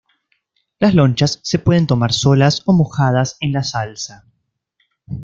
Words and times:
Las 0.79 0.95
lonchas 0.95 1.39
se 1.43 1.59
pueden 1.59 1.85
tomar 1.85 2.11
solas 2.11 2.63
o 2.65 2.73
mojadas 2.73 3.37
en 3.39 3.53
la 3.53 3.61
salsa. 3.63 4.25